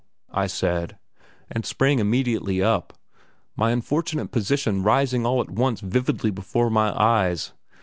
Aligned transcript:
I 0.33 0.47
said, 0.47 0.97
and 1.51 1.63
sprang 1.63 1.99
immediately 1.99 2.59
up, 2.59 2.97
my 3.55 3.69
unfortunate 3.69 4.31
position 4.31 4.81
rising 4.81 5.27
all 5.27 5.41
at 5.41 5.51
once 5.51 5.79
vividly 5.79 6.31
before 6.31 6.71
my 6.71 6.89
eyes. 6.99 7.53